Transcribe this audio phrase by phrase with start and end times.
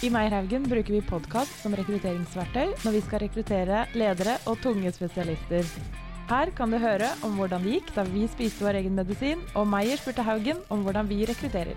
[0.00, 5.66] I Meierhaugen bruker vi podkast som rekrutteringsverktøy når vi skal rekruttere ledere og tunge spesialister.
[6.30, 9.66] Her kan du høre om hvordan det gikk da vi spiste vår egen medisin, og
[9.68, 11.76] Meyer spurte Haugen om hvordan vi rekrutterer.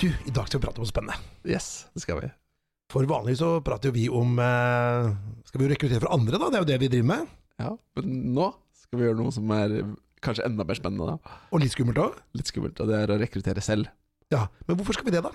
[0.00, 1.20] Du, i dag skal vi prate om spennende.
[1.44, 2.32] Yes, det skal vi.
[2.88, 5.12] For vanlig så prater jo vi om eh,
[5.46, 6.48] Skal vi rekruttere for andre, da?
[6.48, 7.28] Det er jo det vi driver med.
[7.60, 8.50] Ja, Men nå
[8.82, 9.76] skal vi gjøre noe som er
[10.24, 11.14] kanskje enda mer spennende.
[11.14, 12.18] da Og litt skummelt òg.
[12.36, 13.90] Litt skummelt, og det er å rekruttere selv.
[14.30, 15.32] Ja, men hvorfor skal vi det, da?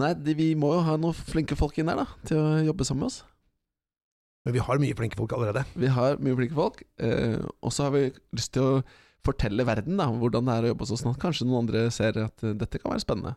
[0.00, 2.86] Nei, de, vi må jo ha noen flinke folk inn der da til å jobbe
[2.88, 3.20] sammen med oss.
[4.46, 5.62] Men vi har mye flinke folk allerede.
[5.78, 8.82] Vi har mye flinke folk, eh, og så har vi lyst til å
[9.22, 11.84] fortelle verden da hvordan det er å jobbe hos oss, sånn at kanskje noen andre
[11.94, 13.36] ser at eh, dette kan være spennende.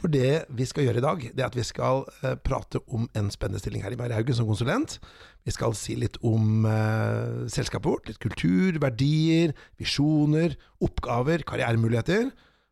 [0.00, 3.06] For det vi skal gjøre i dag, det er at vi skal eh, prate om
[3.18, 4.98] en spennende stilling her i Meierhaugen som konsulent.
[5.46, 12.30] Vi skal si litt om eh, selskapet vårt, litt kultur, verdier, visjoner, oppgaver, karrieremuligheter.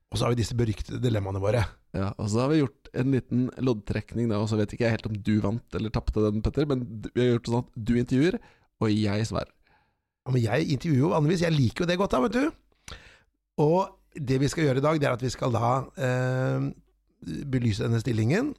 [0.09, 1.67] Og så har vi disse beryktede dilemmaene våre.
[1.97, 4.97] Ja, Og så har vi gjort en liten loddtrekning, da, og så vet ikke jeg
[4.97, 7.79] helt om du vant eller tapte den, Petter, men vi har gjort det sånn at
[7.89, 8.39] du intervjuer,
[8.81, 9.53] og jeg svarer.
[10.25, 12.97] Ja, men jeg intervjuer jo vanligvis, jeg liker jo det godt da, vet du.
[13.65, 16.69] Og det vi skal gjøre i dag, det er at vi skal da eh,
[17.51, 18.53] belyse denne stillingen,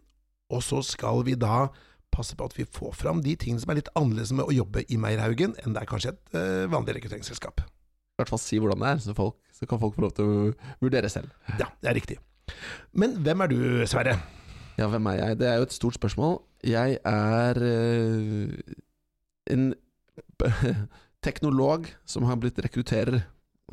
[0.50, 1.68] og så skal vi da
[2.14, 4.84] passe på at vi får fram de tingene som er litt annerledes med å jobbe
[4.90, 7.62] i Meierhaugen enn det er kanskje et eh, vanlig rekrutteringsselskap.
[7.62, 10.26] I hvert fall si hvordan det er, så, folk, så kan folk få lov til
[10.26, 10.50] å
[10.82, 11.32] vurdere selv.
[11.62, 12.18] Ja, det er riktig.
[12.98, 14.18] Men hvem er du, Sverre?
[14.80, 15.40] Ja, hvem er jeg?
[15.40, 16.40] Det er jo et stort spørsmål.
[16.68, 18.76] Jeg er eh,
[19.54, 19.70] en
[21.28, 23.22] teknolog som har blitt rekrutterer.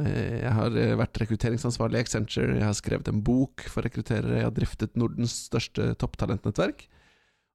[0.03, 4.41] Eh, Jeg har eh, vært rekrutteringsansvarlig i Accenture, jeg har skrevet en bok for rekrutterere,
[4.43, 6.87] jeg har driftet Nordens største topptalentnettverk.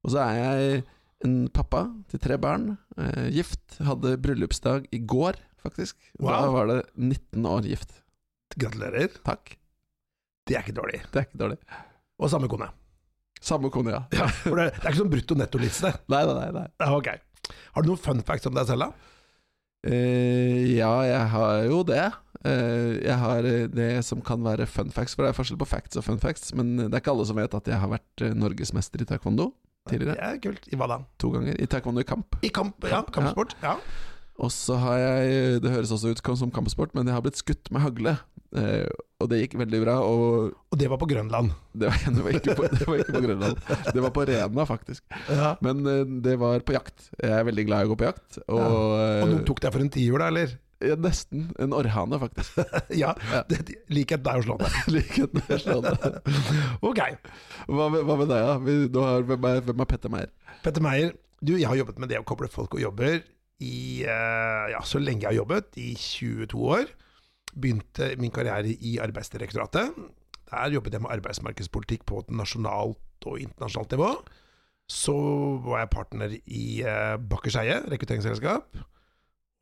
[0.02, 0.82] Og så er jeg
[1.22, 5.96] en pappa til tre barn, eh, gift, hadde bryllupsdag i går, faktisk.
[6.18, 8.00] Da var det 19 år gift.
[8.58, 9.14] Gratulerer.
[9.24, 9.54] Takk.
[10.48, 11.02] Det er ikke dårlig.
[11.12, 11.58] Det er ikke dårlig.
[12.18, 12.66] Og samme kone.
[13.42, 14.02] Samme kone, ja.
[14.14, 15.94] Ja, for det, er ikke sånn brutto-netto-liste.
[16.12, 16.66] Nei, nei, nei.
[16.66, 16.90] nei.
[16.90, 17.08] Ok.
[17.74, 19.08] Har du noen fun facts om deg selv, da?
[19.82, 22.04] Uh, ja, jeg har jo det.
[22.44, 25.68] Eh, jeg har eh, det som kan være fun facts, for det er forskjell på
[25.70, 26.52] facts og fun facts.
[26.58, 29.52] Men det er ikke alle som vet at jeg har vært eh, norgesmester i taekwondo
[29.90, 30.16] tidligere.
[30.18, 30.66] Det er kult.
[30.70, 31.00] I hva da?
[31.22, 31.58] To ganger.
[31.58, 32.38] I taekwondo i kamp.
[32.42, 33.56] I kamp, ja, kampsport.
[33.62, 33.76] Ja.
[34.42, 37.70] Og så har jeg Det høres også ut som kampsport, men jeg har blitt skutt
[37.70, 38.16] med hagle.
[38.52, 38.88] Eh,
[39.22, 39.94] og det gikk veldig bra.
[40.02, 41.52] Og Og det var på Grønland.
[41.74, 43.62] det var, det var, ikke, på, det var ikke på Grønland.
[43.94, 45.04] Det var på Rena, faktisk.
[45.28, 45.54] Ja.
[45.64, 47.10] Men eh, det var på jakt.
[47.20, 48.40] Jeg er veldig glad i å gå på jakt.
[48.48, 50.56] Og, Og noen eh, tok deg for en tiur, da, eller?
[51.00, 52.58] Nesten en orrhane, faktisk.
[53.02, 53.14] Ja,
[53.48, 53.62] det,
[53.92, 54.78] likhet deg å slå deg.
[54.92, 56.22] Likhet Slående.
[56.88, 57.00] Ok.
[57.68, 58.56] Hva, hva med deg, da?
[58.56, 59.12] Ja?
[59.26, 60.32] hvem, er, hvem er Petter Meier?
[60.64, 63.22] Petter Meier, du, jeg har jobbet med det å koble folk og jobber
[63.62, 66.92] i eh, ja, så lenge jeg har jobbet, i 22 år.
[67.52, 69.96] Begynte min karriere i Arbeidsdirektoratet.
[70.52, 74.12] Der jobbet jeg med arbeidsmarkedspolitikk på et nasjonalt og internasjonalt nivå.
[74.90, 75.14] Så
[75.64, 78.82] var jeg partner i eh, Bakkers Eie, rekrutteringsselskap.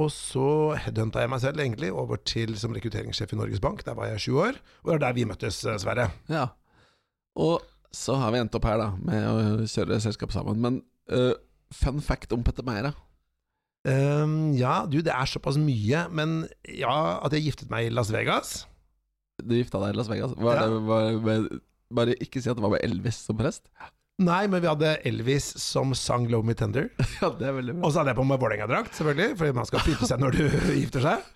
[0.00, 0.46] Og så
[0.80, 3.82] headhunta jeg meg selv egentlig over til som rekrutteringssjef i Norges Bank.
[3.84, 6.08] Der var jeg sju år, og det er der vi møttes, eh, Sverre.
[6.32, 6.46] Ja.
[7.36, 7.60] Og
[7.92, 10.60] så har vi endt opp her, da, med å kjøre selskap sammen.
[10.62, 10.80] Men
[11.12, 11.34] uh,
[11.74, 12.94] fun fact om Petter Meier da.
[13.88, 18.10] Ehm, ja, du, det er såpass mye, men ja, at jeg giftet meg i Las
[18.12, 18.66] Vegas
[19.40, 20.34] Du gifta deg i Las Vegas.
[20.36, 20.66] Var Ja.
[20.68, 21.46] det, var, med,
[21.96, 23.70] bare ikke si at det var med Elvis som prest.
[24.20, 26.90] Nei, men vi hadde Elvis som sang 'Low Me Tender'.
[27.22, 27.86] Ja, det er veldig bra.
[27.86, 30.42] Og så hadde jeg på meg Vålerenga-drakt, selvfølgelig, fordi man skal pynte seg når du
[30.80, 31.30] gifter seg.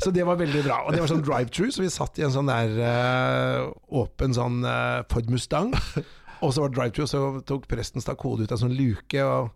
[0.00, 0.80] Så det var veldig bra.
[0.86, 4.62] Og det var sånn drive-through, så vi satt i en sånn der åpen åpen sånn
[4.64, 5.74] uh, Ford Mustang.
[6.44, 9.24] Og så var det drive-through, så tok presten stakk hodet ut av en sånn luke.
[9.26, 9.50] Og,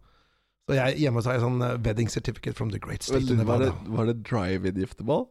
[0.69, 3.41] så jeg, hjemme så har jeg sånn eh, wedding certificate from the great state of
[3.49, 5.27] var, det, var det drive-in gifteball?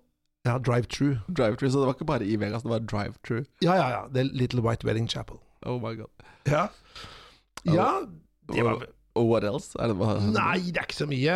[0.45, 1.21] Ja, drive-through.
[1.29, 3.43] Drive-thru, så det var ikke bare i Vegas, det var drive-thru.
[3.63, 4.01] Ja, ja, ja.
[4.13, 5.39] The Little White Wedding Chapel.
[5.69, 6.27] Oh my god.
[6.49, 6.67] Ja.
[7.63, 7.89] Ja,
[8.51, 8.85] det var
[9.15, 9.77] Og, what else?
[9.77, 10.19] Det, bare...
[10.33, 11.35] Nei, det er ikke så mye.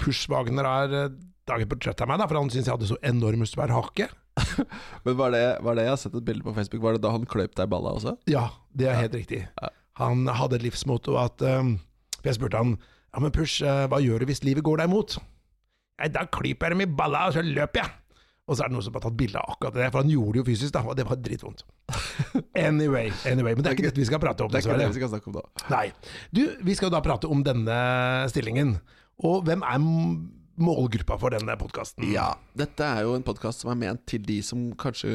[0.00, 2.96] Push Wagner er dagen laget portrett av meg, da, for han syns jeg hadde så
[3.06, 4.08] enormt svær hake.
[5.04, 7.12] Men var det, var det jeg har sett et bilde på Facebook, var det da
[7.14, 8.16] han kløp deg i balla også?
[8.30, 9.44] Ja, det er helt riktig.
[9.60, 9.70] Ja.
[10.00, 11.78] Han hadde et livsmotto at um,
[12.26, 15.16] Jeg spurte han Ja, men Push, eh, hva gjør du hvis livet går deg imot?
[15.96, 17.94] Nei, da klyper jeg dem i balla, og så løper jeg.
[18.46, 20.36] Og så er det noen som har tatt bilde av akkurat det, for han gjorde
[20.36, 21.66] det jo fysisk, da, og det var dritvondt.
[22.56, 24.88] Anyway, anyway, men det er ikke dette vi skal prate om, Det er ikke det
[24.94, 25.42] vi skal snakke om da.
[25.68, 25.86] Nei.
[26.32, 27.76] Du, vi skal jo da prate om denne
[28.32, 28.78] stillingen.
[29.28, 29.82] Og hvem er
[30.56, 32.06] målgruppa for denne podkasten?
[32.12, 35.12] Ja, dette er jo en podkast som er ment til de som kanskje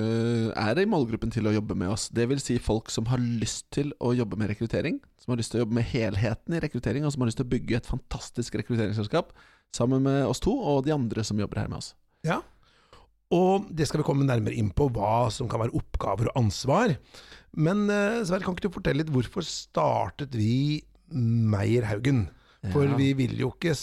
[0.54, 2.10] er i målgruppen til å jobbe med oss.
[2.13, 5.56] Det vil si folk som har lyst til å jobbe med rekruttering, som har lyst
[5.56, 7.89] til å jobbe med helheten i rekruttering, og som har lyst til å bygge et
[7.89, 9.33] fantastisk rekrutteringsselskap
[9.75, 11.94] sammen med oss to og de andre som jobber her med oss.
[12.28, 12.42] Ja.
[13.31, 16.98] Og det skal vi komme nærmere inn på, hva som kan være oppgaver og ansvar.
[17.56, 20.81] Men eh, Sverre, kan ikke du fortelle litt hvorfor startet vi
[21.12, 22.25] Meierhaugen?
[22.72, 22.95] For Ja.
[22.95, 23.74] vi vil jo ikke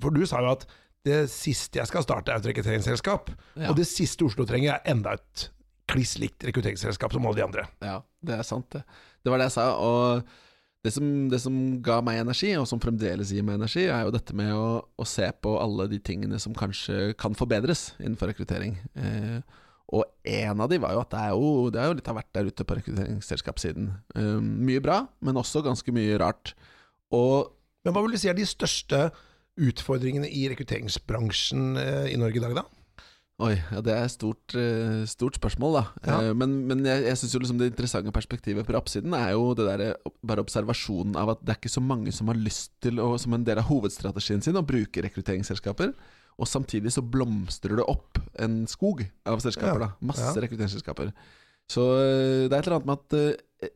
[0.00, 0.66] For du sa jo at
[1.04, 3.32] det siste jeg skal starte, er et rekrutteringsselskap.
[3.58, 3.70] Ja.
[3.72, 5.48] Og det siste Oslo trenger, er enda et
[5.90, 7.64] kliss likt rekrutteringsselskap som alle de andre.
[7.82, 8.84] Ja, det er sant, det.
[9.24, 9.64] Det var det jeg sa.
[9.82, 10.22] Og
[10.82, 14.14] det som, det som ga meg energi, og som fremdeles gir meg energi, er jo
[14.14, 18.74] dette med å, å se på alle de tingene som kanskje kan forbedres innenfor rekruttering.
[18.98, 19.60] Eh,
[19.92, 22.18] og en av de var jo at det er jo, det er jo litt av
[22.18, 23.90] hvert der ute på rekrutteringsselskapssiden.
[24.18, 26.56] Eh, mye bra, men også ganske mye rart.
[27.14, 27.52] Og
[27.82, 29.08] Men hva vil du si er de største
[29.58, 32.81] utfordringene i rekrutteringsbransjen eh, i Norge i dag, da?
[33.42, 35.82] Oi, ja, det er et stort, eh, stort spørsmål, da.
[36.06, 36.16] Ja.
[36.28, 39.48] Eh, men, men jeg, jeg syns jo liksom det interessante perspektivet på rappsiden er jo
[39.58, 43.00] det der, bare observasjonen av at det er ikke så mange som har lyst til,
[43.02, 45.94] å, som en del av hovedstrategien sin, å bruke rekrutteringsselskaper.
[46.38, 49.90] Og samtidig så blomstrer det opp en skog av selskaper, da.
[50.12, 51.10] Masse rekrutteringsselskaper.
[51.72, 53.72] Så eh, det er et eller annet med at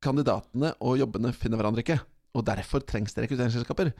[0.00, 1.98] kandidatene og jobbene finner hverandre ikke.
[2.38, 3.92] Og derfor trengs det rekrutteringsselskaper.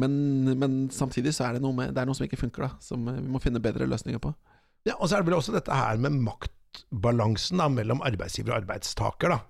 [0.00, 0.16] Men,
[0.56, 2.80] men samtidig så er det noe, med, det er noe som ikke funker, da.
[2.80, 4.32] Som vi må finne bedre løsninger på.
[4.88, 8.60] Ja, Og så er det vel også dette her med maktbalansen da, mellom arbeidsgiver og
[8.62, 9.36] arbeidstaker.
[9.36, 9.40] da.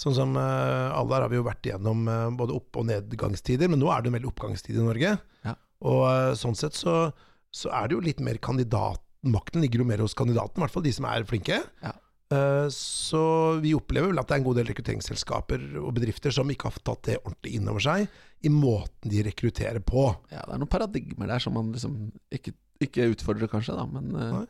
[0.00, 3.70] Sånn som uh, alle her har vi jo vært igjennom uh, både opp- og nedgangstider,
[3.70, 5.14] men nå er det en veldig oppgangstid i Norge.
[5.46, 5.54] Ja.
[5.86, 7.12] Og uh, sånn sett så,
[7.54, 9.00] så er det jo litt mer kandidat...
[9.24, 11.62] Makten ligger jo mer hos kandidaten, i hvert fall de som er flinke.
[11.80, 11.94] Ja.
[12.34, 13.20] Eh, Så
[13.64, 16.82] vi opplever vel at det er en god del rekrutteringsselskaper og bedrifter som ikke har
[16.84, 18.04] tatt det ordentlig inn over seg
[18.44, 20.06] i måten de rekrutterer på.
[20.28, 21.96] Ja, det er noen paradigmer der som man liksom
[22.36, 22.52] ikke,
[22.84, 23.86] ikke utfordrer, kanskje, da.
[23.88, 24.44] Men eh, Nei.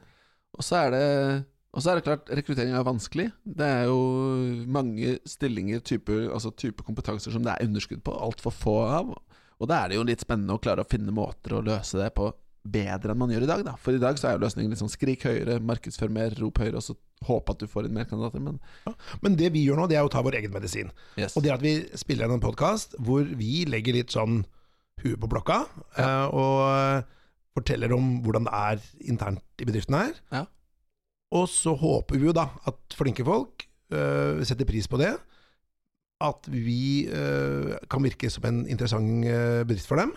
[0.55, 1.05] Og så er det
[1.75, 3.25] og så er det klart, rekruttering er vanskelig.
[3.43, 3.99] Det er jo
[4.71, 9.11] mange stillinger, typer, altså type kompetanser som det er underskudd på, altfor få av.
[9.59, 12.13] Og da er det jo litt spennende å klare å finne måter å løse det
[12.15, 12.29] på
[12.65, 13.75] bedre enn man gjør i dag, da.
[13.81, 16.79] For i dag så er jo løsningen litt sånn skrik høyere, markedsfør mer, rop høyere,
[16.79, 16.95] og så
[17.27, 18.41] håpe at du får inn mer kandidater.
[18.41, 18.61] Men
[19.21, 20.95] Men det vi gjør nå, det er å ta vår egen medisin.
[21.19, 21.37] yes.
[21.37, 24.45] Og det at vi spiller inn en podkast hvor vi legger litt sånn
[25.03, 25.65] huet på blokka,
[25.99, 26.31] ja.
[26.31, 27.05] og
[27.55, 30.19] forteller om hvordan det er internt i bedriften her.
[30.35, 30.45] Ja.
[31.35, 35.15] Og så håper vi jo da at flinke folk eh, setter pris på det.
[36.25, 40.15] At vi eh, kan virke som en interessant eh, bedrift for dem.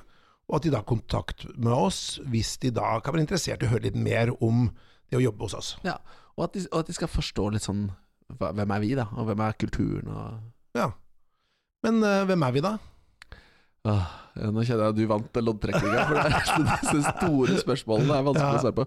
[0.47, 3.67] Og at de da har kontakt med oss hvis de da kan være interessert i
[3.67, 4.69] å høre litt mer om
[5.09, 5.71] det å jobbe hos oss.
[5.87, 5.97] Ja,
[6.37, 7.87] og at, de, og at de skal forstå litt sånn
[8.27, 9.05] Hvem er vi, da?
[9.15, 10.09] Og hvem er kulturen?
[10.11, 10.89] Og Ja.
[11.85, 12.73] Men eh, hvem er vi da?
[13.85, 13.97] Ja,
[14.51, 18.53] nå kjenner jeg at du vant loddtrekninga, for det er disse store spørsmålene er vanskelig
[18.53, 18.59] Ja.
[18.59, 18.85] å svare på.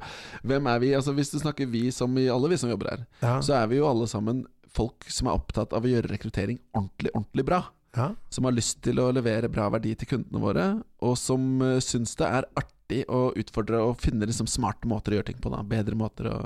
[0.51, 0.91] Hvem er vi?
[0.99, 3.37] Altså Hvis du snakker vi som i alle vi som jobber her, Ja.
[3.41, 7.11] så er vi jo alle sammen folk som er opptatt av å gjøre rekruttering ordentlig,
[7.15, 7.63] ordentlig bra.
[7.97, 8.11] ja.
[8.31, 10.67] Som har lyst til å levere bra verdi til kundene våre,
[11.03, 15.19] og som uh, syns det er artig å utfordre og finne liksom smarte måter å
[15.19, 15.51] gjøre ting på.
[15.51, 15.63] Da.
[15.67, 16.37] Bedre måter å,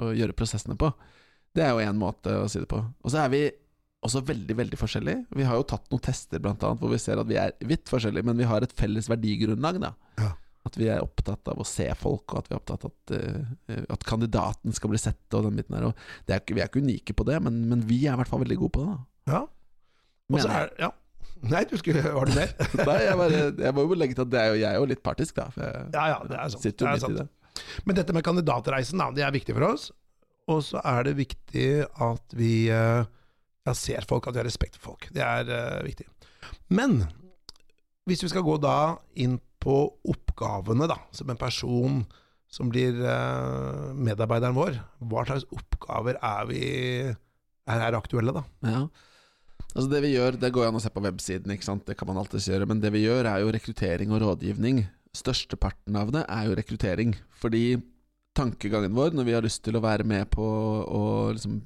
[0.00, 0.90] å gjøre prosessene på.
[1.54, 2.80] Det er jo én måte å si det på.
[2.82, 3.42] Og så er vi
[4.04, 5.24] også veldig veldig forskjellige.
[5.34, 7.88] Vi har jo tatt noen tester blant annet, hvor vi ser at vi er vidt
[7.90, 9.80] forskjellige, men vi har et felles verdigrunnlag.
[9.82, 10.32] da Ja.
[10.64, 13.12] At vi er opptatt av å se folk, og at vi er opptatt av at,
[13.12, 15.20] uh, at kandidaten skal bli sett.
[15.36, 15.94] Og den biten her Og
[16.26, 18.40] det er, Vi er ikke unike på det, men, men vi er i hvert fall
[18.44, 18.94] veldig gode på det.
[18.94, 19.42] da ja.
[20.32, 20.90] Og så er, ja.
[21.44, 22.54] Nei, du skulle Var det mer?
[22.88, 24.86] Nei, jeg, bare, jeg må jo legge til at det er jo, jeg er jo
[24.88, 25.50] litt partisk, da.
[25.56, 26.64] Jeg Ja, ja, det er sant.
[26.64, 27.20] Det er sant.
[27.20, 27.28] det.
[27.84, 29.90] Men dette med kandidatreisen, da, det er viktig for oss.
[30.50, 31.68] Og så er det viktig
[32.04, 33.04] at vi eh,
[33.64, 35.08] ja, ser folk, at jeg har respekt for folk.
[35.14, 36.06] Det er uh, viktig.
[36.74, 37.02] Men
[38.08, 39.78] hvis vi skal gå da inn på
[40.12, 42.02] oppgavene, da, som en person
[42.52, 44.76] som blir uh, medarbeideren vår,
[45.08, 46.64] hva slags oppgaver er vi
[47.64, 48.44] er er aktuelle, da?
[48.60, 48.84] Ja.
[49.74, 51.86] Altså Det vi gjør, det går an å se på websiden, ikke sant?
[51.88, 52.68] det kan man alltids gjøre.
[52.70, 54.84] Men det vi gjør, er jo rekruttering og rådgivning.
[55.16, 57.16] Størsteparten av det er jo rekruttering.
[57.40, 57.80] Fordi
[58.36, 61.02] tankegangen vår, når vi har lyst til å være med på å
[61.34, 61.58] liksom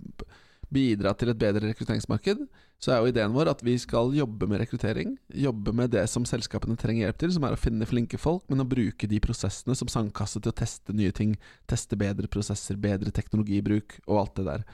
[0.72, 2.44] bidra til et bedre rekrutteringsmarked,
[2.78, 5.16] så er jo ideen vår at vi skal jobbe med rekruttering.
[5.34, 8.62] Jobbe med det som selskapene trenger hjelp til, som er å finne flinke folk, men
[8.62, 11.34] å bruke de prosessene som sandkasse til å teste nye ting.
[11.70, 14.66] Teste bedre prosesser, bedre teknologibruk og alt det der.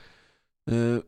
[0.70, 1.00] Uh,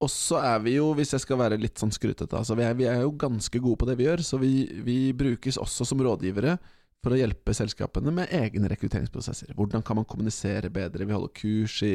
[0.00, 2.76] og så er vi jo, hvis jeg skal være litt sånn skrutete, altså vi, er,
[2.78, 4.54] vi er jo ganske gode på det vi gjør, så vi,
[4.86, 6.56] vi brukes også som rådgivere
[7.04, 9.52] for å hjelpe selskapene med egne rekrutteringsprosesser.
[9.56, 11.04] Hvordan kan man kommunisere bedre?
[11.04, 11.94] Vi holder kurs i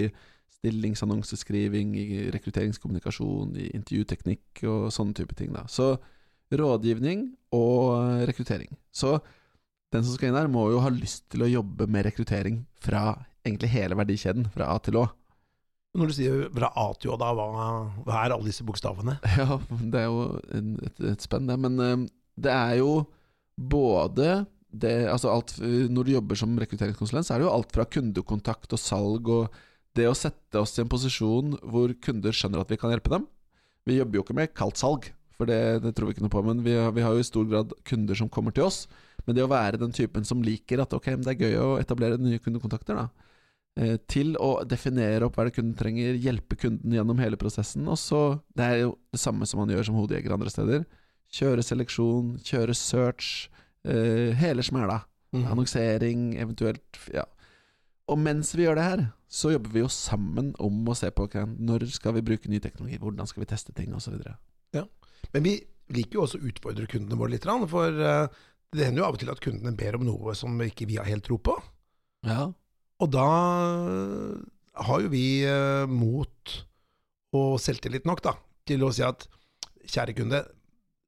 [0.56, 5.54] stillingsannonseskriving, i rekrutteringskommunikasjon, i intervjuteknikk og sånne type ting.
[5.56, 5.66] Da.
[5.72, 5.96] Så
[6.54, 8.72] rådgivning og rekruttering.
[8.94, 9.18] Så
[9.94, 13.14] den som skal inn her, må jo ha lyst til å jobbe med rekruttering fra
[13.46, 15.06] egentlig hele verdikjeden, fra A til Å.
[15.96, 17.68] Når du sier fra A til Å, da, hva,
[18.04, 19.20] hva er alle disse bokstavene?
[19.40, 21.56] Ja, det er jo et, et spenn, det.
[21.62, 22.10] Men eh,
[22.48, 23.06] det er jo
[23.56, 24.44] både
[24.76, 28.76] det, altså alt, Når du jobber som rekrutteringskonsulent, så er det jo alt fra kundekontakt
[28.76, 29.56] og salg og
[29.96, 33.28] det å sette oss i en posisjon hvor kunder skjønner at vi kan hjelpe dem.
[33.86, 36.44] Vi jobber jo ikke med kaldt salg, for det, det tror vi ikke noe på.
[36.46, 38.86] Men vi har, vi har, jo i stor grad kunder som kommer til oss.
[39.26, 42.20] Men det å være den typen som liker at ok, det er gøy å etablere
[42.22, 43.26] nye kundekontakter, da.
[43.76, 47.88] Eh, til å definere opp hva det kunden trenger, hjelpe kunden gjennom hele prosessen.
[47.92, 50.86] Og så Det er jo det samme som man gjør som hodejeger andre steder.
[51.36, 53.50] Kjøre seleksjon, kjøre search,
[53.84, 55.04] eh, hele smæla.
[55.36, 55.46] Mm.
[55.52, 57.26] Annonsering, eventuelt Ja.
[58.12, 61.26] Og mens vi gjør det her, så jobber vi jo sammen om å se på
[61.58, 64.20] når skal vi bruke ny teknologi, hvordan skal vi teste ting, osv.
[65.34, 65.56] Men vi
[65.96, 68.28] liker jo også å utfordre kundene våre litt, for eh,
[68.76, 71.10] det hender jo av og til at kundene ber om noe som ikke vi har
[71.10, 71.56] helt tro på.
[72.26, 72.50] Ja.
[73.02, 73.28] Og da
[74.86, 76.56] har jo vi eh, mot
[77.36, 78.36] og selvtillit nok da,
[78.68, 79.26] til å si at
[79.86, 80.44] kjære kunde,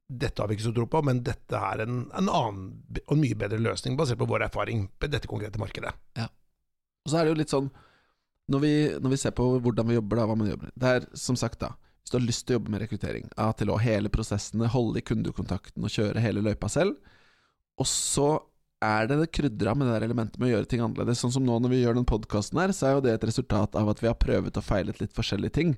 [0.08, 3.38] dette har vi ikke så tro på, men dette er en, en annen og mye
[3.40, 5.94] bedre løsning basert på vår erfaring på dette konkrete markedet.
[7.08, 7.70] Og så er det jo litt sånn
[8.52, 8.74] når vi,
[9.04, 11.60] når vi ser på hvordan vi jobber, da, hva man jobber Det er som sagt,
[11.60, 14.70] da Hvis du har lyst til å jobbe med rekruttering, A til Å, hele prosessene,
[14.72, 16.96] holde i kundekontakten og kjøre hele løypa selv,
[17.78, 18.30] og så
[18.84, 21.20] er det det krydra med det der elementet med å gjøre ting annerledes.
[21.22, 23.76] Sånn som nå når vi gjør den podkasten her, så er jo det et resultat
[23.78, 25.76] av at vi har prøvd og feilet litt forskjellige ting.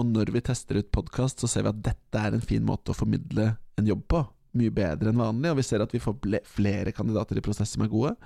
[0.00, 2.92] Og når vi tester ut podkast, så ser vi at dette er en fin måte
[2.92, 4.22] å formidle en jobb på.
[4.56, 7.84] Mye bedre enn vanlig, og vi ser at vi får flere kandidater i prosess som
[7.84, 8.16] er gode.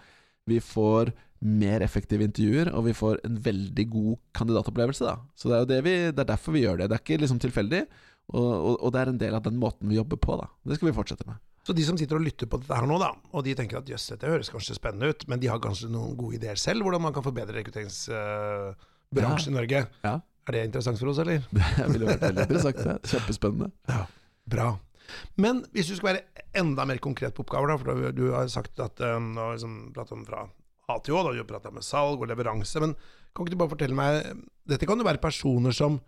[0.47, 1.13] Vi får
[1.47, 5.05] mer effektive intervjuer, og vi får en veldig god kandidatopplevelse.
[5.05, 5.17] Da.
[5.37, 6.89] Så det er jo det, vi, det er derfor vi gjør det.
[6.91, 7.83] Det er ikke liksom tilfeldig,
[8.33, 10.39] og, og, og, det er en del av den måten vi jobber på.
[10.41, 10.49] Da.
[10.67, 11.43] Det skal vi fortsette med.
[11.67, 13.89] Så de som sitter og lytter på dette her nå, da, og de tenker at
[13.91, 17.03] jøss, dette høres kanskje spennende ut, men de har kanskje noen gode ideer selv, hvordan
[17.09, 19.83] man kan forbedre rekrutteringsbransjen uh, i Norge.
[20.07, 20.15] Ja.
[20.47, 21.43] Er det interessant for oss, eller?
[21.51, 22.85] Det ville vært veldig interessant.
[22.87, 22.97] Det.
[23.11, 23.73] Kjempespennende.
[23.91, 24.05] Ja,
[24.55, 24.69] bra.
[25.41, 28.81] Men hvis du skal være enda mer konkret på oppgaver, da, for du har sagt
[28.83, 30.47] at um, liksom, om fra
[30.87, 32.93] A til Å, da, du har prata med salg og leveranse, men
[33.35, 34.21] kan ikke du bare fortelle meg
[34.67, 35.99] Dette kan jo være personer som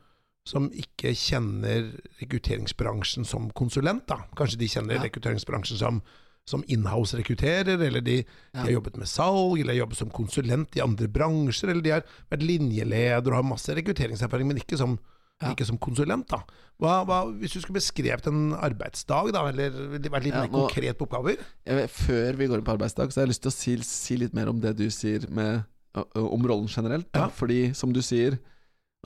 [0.48, 1.90] som ikke kjenner
[2.22, 4.06] rekrutteringsbransjen som konsulent.
[4.08, 4.22] da.
[4.38, 5.04] Kanskje de kjenner ja.
[5.04, 6.00] rekrutteringsbransjen som,
[6.48, 8.24] som inhouse-rekrutterer, eller de, ja.
[8.54, 11.94] de, har jobbet med salg, eller har jobbet som konsulent i andre bransjer, eller de
[11.98, 14.96] har vært linjeleder og har masse rekrutteringserfaring, men ikke som,
[15.42, 15.52] ja.
[15.52, 16.28] ikke som konsulent.
[16.30, 16.42] da.
[16.78, 19.74] Hva, hva, hvis du skulle beskrevet en arbeidsdag, da, eller
[20.08, 21.40] vært litt mer konkret på oppgaver?
[21.66, 24.20] Vet, før vi går inn på arbeidsdag, så har jeg lyst til å si, si
[24.22, 25.66] litt mer om det du sier med,
[26.14, 27.10] om rollen generelt.
[27.14, 27.26] Da.
[27.34, 28.38] Fordi, som du sier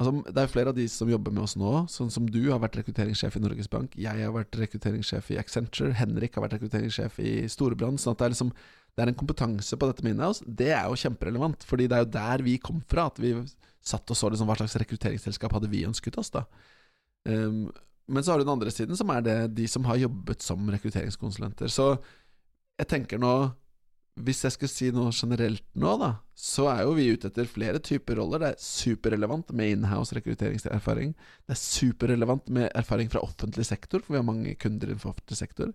[0.01, 2.62] Altså, det er flere av de som jobber med oss nå, sånn som du har
[2.62, 7.19] vært rekrutteringssjef i Norges Bank, jeg har vært rekrutteringssjef i Accenture, Henrik har vært rekrutteringssjef
[7.21, 8.01] i Storebrand.
[8.01, 8.55] Sånn at det er, liksom,
[8.92, 10.44] det er en kompetanse på dette med Inhouse.
[10.44, 13.06] Det er jo kjemperelevant, fordi det er jo der vi kom fra.
[13.08, 13.32] At vi
[13.82, 16.44] satt og så liksom hva slags rekrutteringsselskap hadde vi ønsket oss, da.
[17.28, 17.70] Um,
[18.12, 20.68] men så har du den andre siden, som er det de som har jobbet som
[20.75, 21.70] rekrutteringskonsulenter.
[21.72, 21.94] Så
[22.80, 23.34] jeg tenker nå
[24.20, 27.80] hvis jeg skulle si noe generelt nå, da, så er jo vi ute etter flere
[27.80, 28.42] typer roller.
[28.42, 31.14] Det er superrelevant med inhouse rekrutteringserfaring.
[31.49, 35.38] Det er superrelevant med erfaring fra offentlig sektor, for vi har mange kunder innenfor offentlig
[35.40, 35.72] sektor.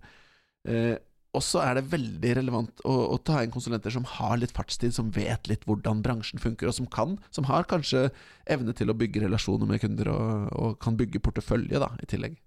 [0.70, 0.94] Eh,
[1.38, 4.96] og så er det veldig relevant å, å, ta inn konsulenter som har litt fartstid,
[4.96, 8.08] som vet litt hvordan bransjen funker, og som kan, som har kanskje
[8.50, 12.38] evne til å bygge relasjoner med kunder, og, og kan bygge portefølje, da, i tillegg.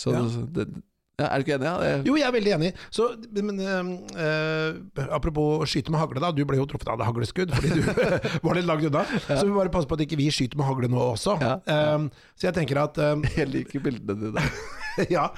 [0.00, 0.24] Så ja.
[0.56, 0.66] det,
[1.14, 1.68] ja, er du ikke enig?
[1.68, 1.74] Ja?
[1.78, 1.90] Det...
[2.08, 2.70] Jo, jeg er veldig enig.
[2.90, 3.04] Så,
[3.38, 6.32] men, uh, apropos skyte med hagle, da.
[6.34, 7.84] Du ble jo truffet av det hagleskudd fordi du
[8.46, 9.04] var litt langt unna.
[9.28, 9.36] Ja.
[9.38, 11.36] Så vi bare passer på at ikke vi skyter med hagle nå også.
[11.70, 14.48] Um, så jeg tenker at um, Jeg liker bildene dine.
[15.16, 15.28] ja.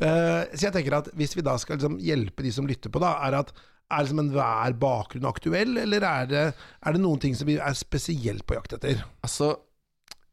[0.00, 3.02] Uh, så jeg tenker at hvis vi da skal liksom, hjelpe de som lytter på,
[3.02, 3.54] da, er at
[3.86, 7.78] er liksom enhver bakgrunn aktuell, eller er det, er det noen ting som vi er
[7.78, 9.04] spesielt på jakt etter?
[9.22, 9.52] Altså,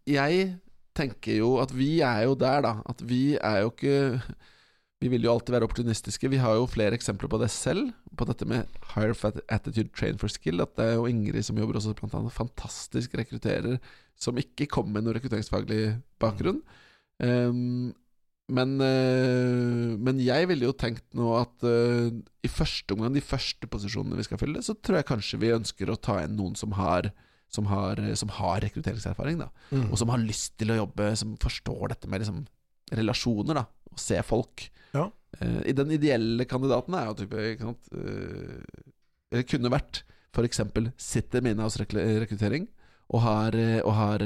[0.10, 0.56] jeg
[0.98, 2.74] tenker jo at vi er jo der, da.
[2.90, 3.98] At vi er jo ikke
[5.04, 6.30] vi vil jo alltid være opportunistiske.
[6.32, 7.92] Vi har jo flere eksempler på det selv.
[8.16, 9.16] På dette med higher
[9.52, 10.64] attitude train for skill.
[10.64, 13.82] At det er jo Ingrid som jobber også blant annet fantastisk rekrutterer,
[14.16, 16.62] som ikke kommer med noe rekrutteringsfaglig bakgrunn.
[17.20, 17.92] Um,
[18.52, 22.10] men, uh, men, jeg ville jo tenkt nå at uh,
[22.44, 25.92] i første omgang, de første posisjonene vi skal fylle, så tror jeg kanskje vi ønsker
[25.94, 27.14] å ta inn noen som har
[27.54, 29.50] som har, som har rekrutteringserfaring, da.
[29.70, 29.90] Mm.
[29.92, 32.40] Og som har lyst til å jobbe, som forstår dette med liksom,
[32.98, 33.66] relasjoner, da.
[33.92, 34.66] og se folk.
[34.96, 35.08] Ja.
[35.38, 38.84] Uh, I den ideelle kandidaten er jo type sant, uh,
[39.34, 40.62] Eller kunne vært f.eks.
[41.02, 42.68] sitter med inhouse rekruttering
[43.14, 44.26] og har, uh, og, har,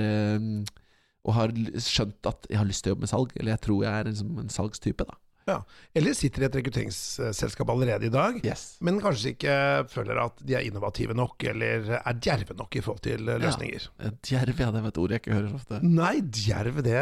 [1.27, 1.51] og har
[1.83, 4.07] skjønt at jeg har lyst til å jobbe med salg, eller jeg tror jeg er
[4.11, 5.05] liksom en salgstype.
[5.09, 5.17] da
[5.47, 5.61] Ja.
[5.95, 8.77] Eller sitter i et rekrutteringsselskap allerede i dag, Yes.
[8.83, 9.53] men kanskje ikke
[9.87, 13.85] føler at de er innovative nok, eller er djerve nok i forhold til eh, løsninger.
[14.03, 15.79] Ja, Djerv, ja, det er et ord jeg ikke hører ofte.
[15.83, 16.97] Nei, djerv, det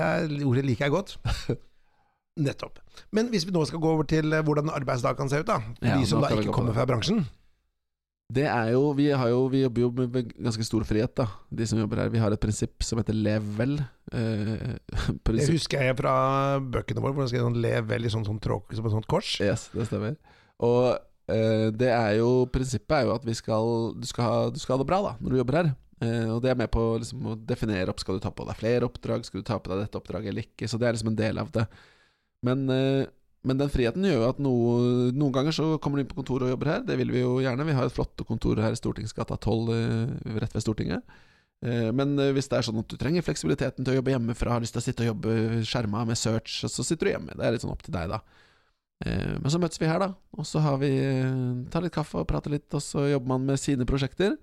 [0.46, 1.16] ordet liker jeg godt.
[2.46, 2.80] Nettopp.
[3.16, 5.62] Men hvis vi nå skal gå over til eh, hvordan arbeidsdag kan se ut, da.
[5.80, 7.26] For Ja, de som da ikke kommer fra bransjen.
[8.34, 11.28] Det er jo, vi, har jo, vi jobber jo med ganske stor frihet, da.
[11.54, 12.10] De som jobber her.
[12.10, 13.76] Vi har et prinsipp som heter lev vel.
[14.12, 14.72] Eh,
[15.30, 16.16] Det husker jeg fra
[16.58, 19.10] bøkene våre, hvor det skrev sånn 'lev vel' i sånn, sånn tråk, som et sånt
[19.12, 19.36] kors.
[19.46, 20.18] Yes, det stemmer.
[20.66, 20.96] Og
[21.30, 24.78] eh, det er jo Prinsippet er jo at vi skal du, skal ha, du skal
[24.78, 25.74] ha det bra da når du jobber her.
[26.02, 28.58] Eh, og det er med på liksom, å definere opp Skal du ta på deg
[28.60, 30.66] flere oppdrag, skal du ta på deg dette oppdraget eller ikke.
[30.72, 31.68] Så det er liksom en del av det.
[32.46, 33.06] Men, eh,
[33.46, 34.74] men den friheten gjør jo at noe,
[35.14, 36.84] noen ganger så kommer du inn på kontoret og jobber her.
[36.88, 37.68] Det vil vi jo gjerne.
[37.68, 41.16] Vi har et flott kontor her i Stortingsgata 12, eh, rett ved Stortinget.
[41.66, 44.56] Eh, Men eh, hvis det er sånn at du trenger fleksibiliteten til å jobbe hjemmefra,
[44.56, 47.38] har lyst til å sitte og jobbe skjerma med search, så sitter du hjemme.
[47.38, 48.22] Det er litt sånn opp til deg, da.
[49.06, 50.14] Men så møtes vi her, da.
[50.40, 50.90] Og så har vi
[51.70, 54.38] tar litt kaffe og prater litt, og så jobber man med sine prosjekter.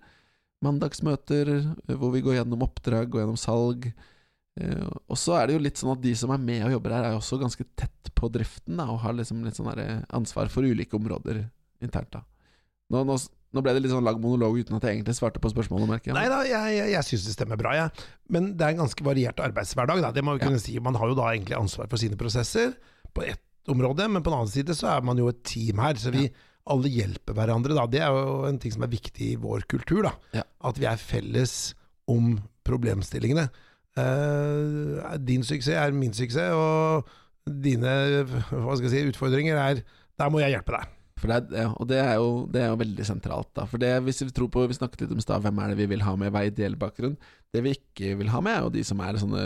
[0.63, 1.55] Mandagsmøter
[1.97, 3.89] hvor vi går gjennom oppdrag, går gjennom salg.
[4.61, 6.93] Eh, Og så er det jo litt sånn at de som er med og jobber
[6.97, 9.71] her, er jo også ganske tett på driften, da, og har liksom litt sånn
[10.13, 11.45] ansvar for ulike områder
[11.83, 12.21] internt, da.
[12.93, 13.17] Nå, nå,
[13.57, 16.13] nå ble det litt sånn lang monolog uten at jeg egentlig svarte på spørsmålet, merker
[16.13, 16.17] jeg.
[16.19, 18.05] Nei da, jeg, jeg, jeg syns det stemmer bra, jeg.
[18.29, 20.11] Men det er en ganske variert arbeidshverdag, da.
[20.13, 20.77] Det må vi kunne si.
[20.85, 22.75] Man har jo da egentlig ansvar for sine prosesser
[23.17, 25.97] på ett område, men på den annen side så er man jo et team her.
[25.97, 26.27] Så vi
[26.69, 27.89] alle hjelper hverandre, da.
[27.91, 30.13] Det er jo en ting som er viktig i vår kultur, da.
[30.37, 30.45] Ja.
[30.69, 31.73] At vi er felles
[32.13, 32.35] om
[32.69, 33.49] problemstillingene.
[34.01, 37.09] Eh, din suksess er min suksess, og
[37.45, 37.93] dine
[38.25, 39.81] hva skal jeg si, utfordringer er
[40.21, 40.91] Der må jeg hjelpe deg.
[41.23, 43.67] For det ja, og det er, jo, det er jo veldig sentralt, da.
[43.71, 45.91] For det, hvis vi tror på Vi snakket litt om stad, hvem er det vi
[45.93, 47.15] vil ha med hva ideell bakgrunn?
[47.53, 49.45] Det vi ikke vil ha med, er jo de som er sånne,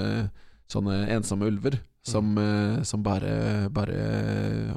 [0.73, 1.79] sånne ensomme ulver.
[2.07, 3.97] Som, eh, som bare, bare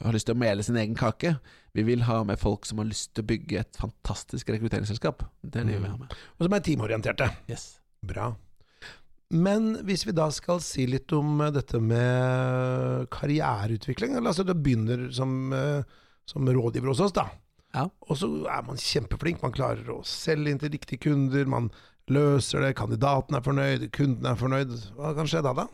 [0.01, 1.35] har lyst til å mele sin egen kake.
[1.77, 5.27] Vi vil ha med folk som har lyst til å bygge et fantastisk rekrutteringsselskap.
[5.45, 6.15] Det er det vi vil ha med.
[6.39, 7.29] Og som er teamorienterte.
[7.51, 7.75] Yes.
[8.01, 8.31] Bra.
[9.29, 15.09] Men hvis vi da skal si litt om eh, dette med karriereutvikling Altså, du begynner
[15.13, 15.85] som, eh,
[16.25, 17.27] som rådgiver hos oss, da.
[17.77, 17.85] Ja.
[18.09, 19.43] Og så er man kjempeflink.
[19.45, 21.45] Man klarer å selge inn til riktige kunder.
[21.45, 21.69] Man
[22.09, 22.73] løser det.
[22.79, 23.85] Kandidaten er fornøyd.
[23.93, 24.73] Kunden er fornøyd.
[24.97, 25.67] Hva kan skje da, da?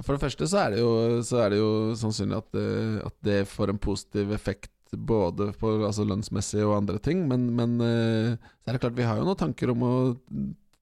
[0.00, 0.90] For det første så er det jo,
[1.26, 2.68] så er det jo sannsynlig at det,
[3.10, 7.74] at det får en positiv effekt både på altså lønnsmessig og andre ting, men, men
[7.84, 9.92] eh, så er det klart vi har jo noen tanker om å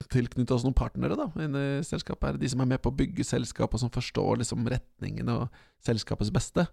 [0.05, 2.29] tilknytte oss noen partnere da inne i selskapet.
[2.29, 5.47] her De som er med på å bygge selskap, og som forstår liksom retningen og
[5.83, 6.67] selskapets beste.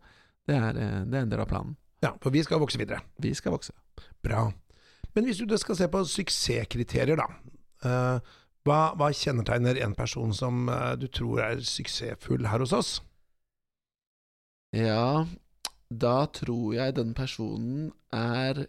[0.44, 1.76] Det er, eh, det er en del av planen.
[2.04, 3.00] Ja, for vi skal vokse videre.
[3.18, 3.72] Vi skal vokse.
[4.22, 4.52] Bra.
[5.14, 7.28] Men hvis du skal se på suksesskriterier, da.
[7.84, 8.20] eh,
[8.64, 13.00] hva, hva kjennetegner en person som eh, du tror er suksessfull her hos oss?
[14.74, 15.26] Ja,
[15.88, 18.66] da tror jeg den personen er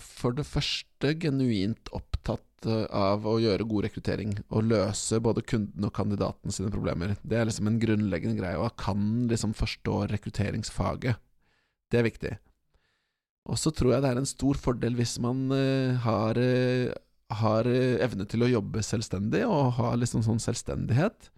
[0.00, 5.94] for det første genuint opptatt av å gjøre god rekruttering og løse både kunden og
[5.94, 7.14] kandidaten sine problemer.
[7.22, 11.20] Det er liksom en grunnleggende greie, og kan liksom forstå rekrutteringsfaget.
[11.92, 12.34] Det er viktig.
[13.48, 16.92] Og så tror jeg det er en stor fordel hvis man eh, har, eh,
[17.40, 21.30] har eh, evne til å jobbe selvstendig, og har liksom sånn selvstendighet.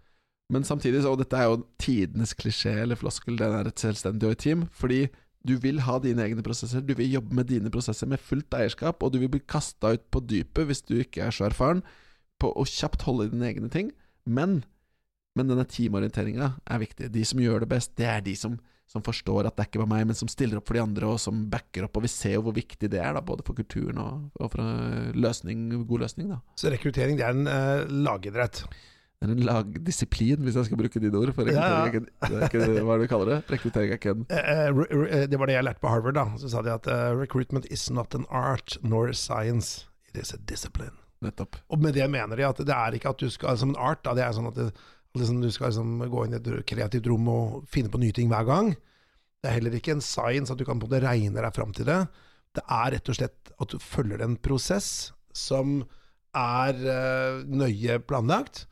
[0.51, 4.65] Men samtidig, og dette er jo tidenes klisjé eller floskel, den er et selvstendig team,
[4.75, 5.05] fordi
[5.47, 9.01] du vil ha dine egne prosesser, du vil jobbe med dine prosesser med fullt eierskap,
[9.01, 11.81] og du vil bli kasta ut på dypet hvis du ikke er så erfaren
[12.41, 13.89] på å kjapt holde i dine egne ting.
[14.25, 14.61] Men,
[15.37, 17.09] men denne teamorienteringa er viktig.
[17.13, 19.81] De som gjør det best, det er de som, som forstår at det er ikke
[19.83, 21.97] bare meg, men som stiller opp for de andre, og som backer opp.
[21.97, 24.61] Og vi ser jo hvor viktig det er, da, både for kulturen og, og for
[24.61, 26.33] eh, løsning, god løsning.
[26.33, 28.65] da Så rekruttering det er en eh, lagidrett.
[29.21, 31.29] Det er en lagdisiplin, hvis jeg skal bruke dine ord.
[31.37, 33.35] For rekruttering er ikke, det hva er det du kaller det?
[33.53, 34.23] Rekruttering er ikke en
[35.29, 36.17] det var det jeg lærte på Harvard.
[36.17, 40.33] da Så sa de at uh, recruitment is not an art nor science, it is
[40.33, 40.97] a discipline.
[41.21, 41.59] Nettopp.
[41.69, 44.01] Og med det mener de at det er ikke at du skal som en art.
[44.01, 44.71] Da, det er sånn at det,
[45.13, 48.31] liksom, du skal liksom gå inn i et kreativt rom og finne på nye ting
[48.31, 48.73] hver gang.
[49.37, 51.85] Det er heller ikke en science at du kan på måte regne deg fram til
[51.85, 52.01] det.
[52.57, 55.83] Det er rett og slett at du følger en prosess som
[56.33, 58.65] er uh, nøye planlagt.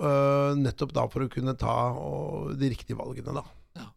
[0.00, 1.74] Eh, nettopp da for å kunne ta
[2.56, 3.44] de riktige valgene, da.
[3.80, 3.88] Ja.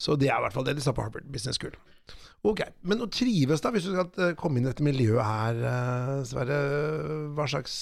[0.00, 1.76] Så det er i hvert fall det de sa på Harvard Business School.
[2.44, 5.62] Ok, Men å trives, da, hvis du skal eh, komme inn i dette miljøet her,
[5.64, 6.58] eh, Sverre.
[7.36, 7.76] Hva slags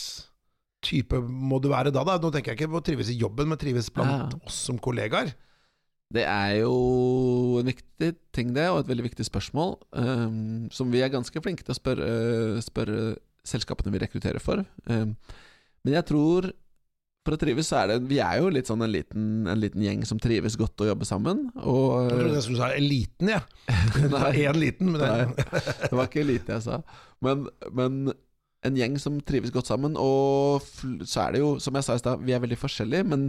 [0.83, 2.05] type må du være da?
[2.07, 2.19] da?
[2.19, 4.39] Nå tenker jeg ikke på å trives i jobben, men trives blant Ja.
[4.47, 5.33] oss som kollegaer.
[6.13, 11.01] Det er jo en viktig ting, det, og et veldig viktig spørsmål, Um, som vi
[11.01, 12.09] er ganske flinke til å spørre,
[12.63, 13.17] spørre
[13.49, 14.61] selskapene vi rekrutterer for.
[14.87, 15.17] Um,
[15.85, 16.51] men jeg tror
[17.23, 19.83] For å trives, så er det Vi er jo litt sånn en liten, en liten
[19.85, 21.45] gjeng som trives godt å jobbe sammen.
[21.63, 23.47] Og Jeg trodde jeg du sa eliten, jeg.
[24.03, 24.51] Ja.
[24.51, 24.91] Én liten.
[24.91, 26.81] Men det, Nei, det var ikke elite jeg sa.
[27.23, 28.01] Men, men
[28.67, 29.95] en gjeng som trives godt sammen.
[29.99, 30.67] Og
[31.07, 33.29] så er det jo, som jeg sa i stad, vi er veldig forskjellige, men,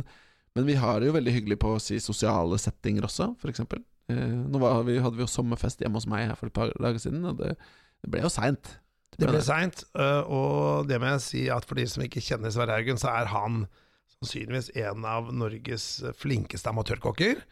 [0.58, 3.63] men vi har det jo veldig hyggelig på å si sosiale settinger også, f.eks.
[4.12, 6.73] Eh, nå var vi, hadde vi jo sommerfest hjemme hos meg her for et par
[6.73, 7.53] dager siden, og det,
[8.01, 8.79] det ble jo seint.
[9.13, 12.79] Det ble seint, og det må jeg si at for de som ikke kjenner Sverre
[12.79, 13.62] Haugen, så er han
[14.17, 15.87] sannsynligvis en av Norges
[16.19, 17.43] flinkeste amatørkokker.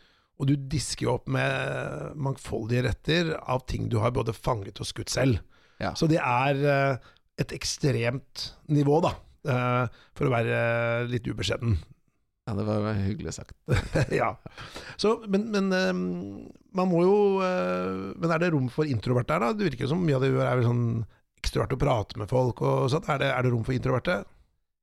[0.42, 4.88] Og du disker jo opp med mangfoldige retter av ting du har både fanget og
[4.90, 5.42] skutt selv.
[5.82, 5.92] Ja.
[5.98, 7.12] Så det er eh,
[7.42, 9.16] et ekstremt nivå, da.
[9.46, 10.58] eh, For å være
[11.12, 11.78] litt ubeskjeden.
[12.50, 13.54] Ja, det var hyggelig sagt.
[14.22, 14.32] ja.
[14.98, 15.94] Så, men, men eh,
[16.74, 19.54] man må jo Men er det rom for introverte her, da?
[19.54, 20.86] Det virker som mye av det du gjør er vel sånn
[21.42, 23.10] ekstrovert å prate med folk og sånt.
[23.10, 24.24] Er det, er det rom for introverte?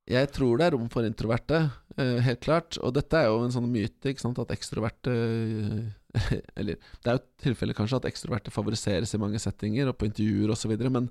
[0.08, 1.58] Jeg tror det er rom for introverte,
[2.00, 2.78] eh, helt klart.
[2.80, 5.88] Og dette er jo en sånn myte, ikke sant, at ekstroverte eh,
[6.58, 10.54] Eller det er jo tilfellet kanskje at ekstroverte favoriseres i mange settinger, og på intervjuer
[10.54, 11.10] osv., men,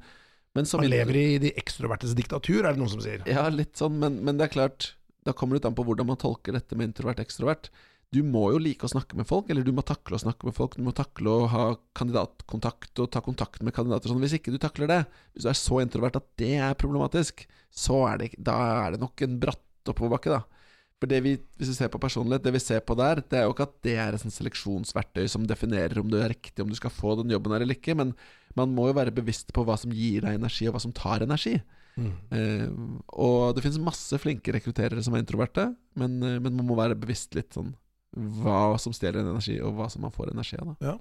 [0.58, 3.22] men som Man lever i de ekstrovertes diktatur, er det noen som sier.
[3.30, 4.96] Ja, litt sånn, men, men det er klart
[5.28, 7.70] Da kommer det litt an på hvordan man tolker dette med introvert-ekstrovert.
[8.16, 10.56] Du må jo like å snakke med folk, eller du må takle å snakke med
[10.56, 10.78] folk.
[10.80, 11.64] Du må takle å ha
[11.98, 14.08] kandidatkontakt og ta kontakt med kandidater.
[14.08, 14.22] Sånn.
[14.24, 15.00] Hvis ikke du takler det,
[15.36, 19.02] hvis du er så introvert at det er problematisk, så er det, da er det
[19.02, 20.68] nok en bratt oppoverbakke, da.
[20.98, 23.44] For det vi, Hvis vi ser på personlighet, det vi ser på der, det er
[23.46, 26.78] jo ikke at det er et seleksjonsverktøy som definerer om du er riktig, om du
[26.80, 28.16] skal få den jobben her eller ikke, men
[28.58, 31.28] man må jo være bevisst på hva som gir deg energi, og hva som tar
[31.28, 31.60] energi.
[32.34, 32.66] Eh,
[33.14, 35.68] og det finnes masse flinke rekrutterere som er introverte,
[36.00, 37.76] men, eh, men man må være bevisst litt sånn
[38.16, 40.76] hva som stjeler en energi, og hva som man får energi av.
[40.82, 40.98] Da.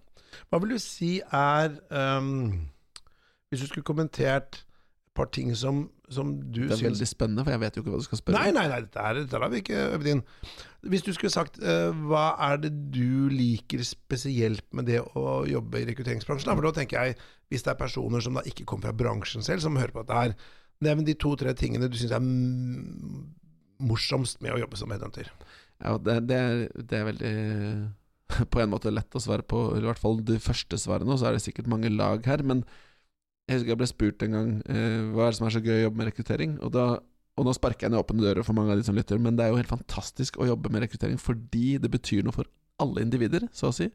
[0.51, 2.69] Hva vil du si er um,
[3.49, 6.88] Hvis du skulle kommentert et par ting som, som du Det er synes...
[6.90, 9.01] veldig spennende, for jeg vet jo ikke hva du skal spørre Nei, nei, nei, dette,
[9.01, 10.21] er, dette har vi ikke øvd inn.
[10.92, 15.81] Hvis du skulle sagt uh, hva er det du liker spesielt med det å jobbe
[15.81, 16.51] i rekrutteringsbransjen?
[16.51, 16.59] Da?
[16.59, 17.16] For da tenker jeg,
[17.49, 20.21] hvis det er personer som da ikke kommer fra bransjen selv, som hører på dette
[20.21, 20.37] her,
[20.85, 22.25] nevn de to-tre tingene du syns er
[23.87, 25.31] morsomst med å jobbe som headhunter.
[25.85, 27.33] Ja, det, det, er, det er veldig
[28.53, 31.29] På en måte lett å svare på, i hvert fall det første svaret nå, så
[31.29, 32.43] er det sikkert mange lag her.
[32.43, 32.65] Men
[33.47, 35.77] jeg husker jeg ble spurt en gang eh, hva er det som er så gøy
[35.77, 36.57] å jobbe med rekruttering.
[36.67, 36.87] Og, da,
[37.39, 39.47] og nå sparker jeg ned åpne dører for mange av de som lytter, men det
[39.47, 42.51] er jo helt fantastisk å jobbe med rekruttering fordi det betyr noe for
[42.83, 43.87] alle individer, så å si.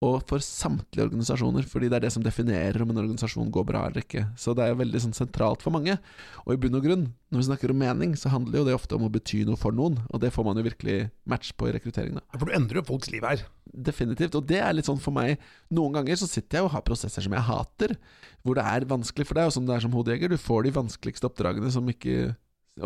[0.00, 3.82] Og for samtlige organisasjoner, fordi det er det som definerer om en organisasjon går bra
[3.84, 4.22] eller ikke.
[4.40, 5.98] Så det er veldig sånn sentralt for mange.
[6.46, 8.96] Og i bunn og grunn, når vi snakker om mening, så handler jo det ofte
[8.96, 10.96] om å bety noe for noen, og det får man jo virkelig
[11.28, 12.24] match på i rekrutteringen.
[12.32, 13.44] For du endrer jo folks liv her.
[13.90, 14.38] Definitivt.
[14.40, 15.36] Og det er litt sånn for meg
[15.70, 17.94] Noen ganger så sitter jeg og har prosesser som jeg hater,
[18.40, 19.28] hvor det er vanskelig.
[19.28, 20.32] For deg, og som det er som hodejeger.
[20.32, 22.32] Du får de vanskeligste oppdragene som ikke